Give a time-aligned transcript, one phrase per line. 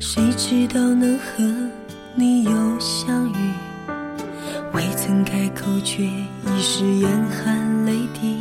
[0.00, 1.44] 谁知道能和
[2.14, 2.50] 你有
[2.80, 3.36] 相遇？
[4.72, 8.40] 未曾开口却已是眼含泪滴。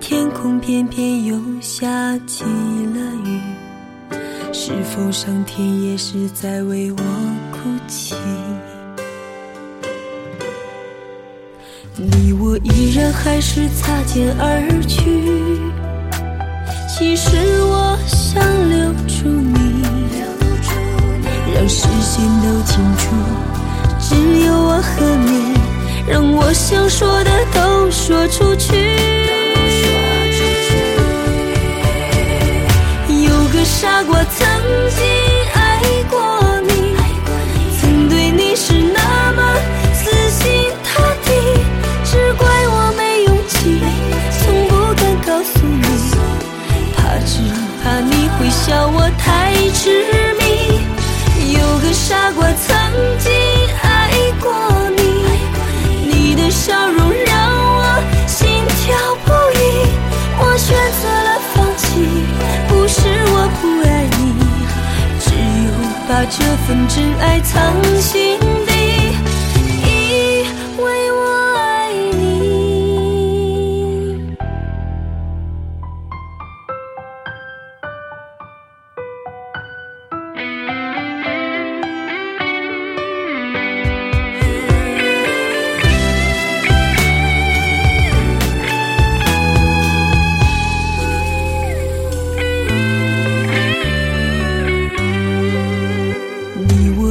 [0.00, 1.86] 天空偏偏又下
[2.26, 3.40] 起了雨
[4.52, 6.96] 是否上天也是在为我
[7.52, 8.16] 哭泣
[11.94, 15.60] 你我依然还是擦肩而去
[16.88, 19.69] 其实我想留住你
[21.70, 23.14] 时间都清楚，
[24.00, 25.54] 只有我和你。
[26.04, 28.99] 让我想说的都说出去。
[60.60, 61.84] 选择了放弃，
[62.68, 63.00] 不是
[63.32, 63.88] 我不爱
[64.18, 64.20] 你，
[65.18, 65.26] 只
[65.64, 65.68] 有
[66.06, 66.36] 把这
[66.66, 67.50] 份真爱藏
[67.98, 68.38] 心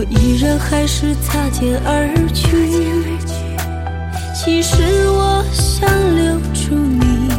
[0.10, 2.48] 依然还是擦肩而去。
[4.34, 4.76] 其实
[5.10, 7.30] 我想留住你，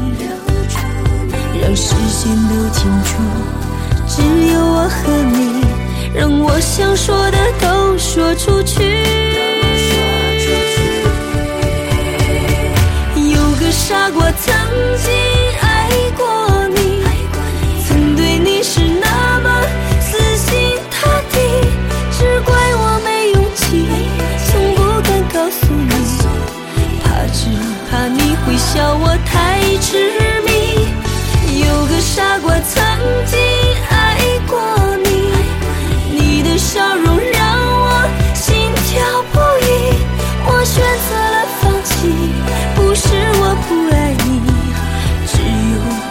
[1.60, 3.10] 让时间都清楚，
[4.06, 4.22] 只
[4.52, 5.64] 有我和你，
[6.14, 8.99] 让我想说的都说出去。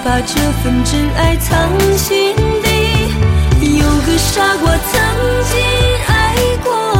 [0.03, 2.69] 把这份真爱藏心底。
[3.61, 5.59] 有个傻瓜曾经
[6.07, 6.98] 爱过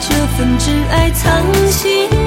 [0.00, 2.25] 这份挚爱藏心。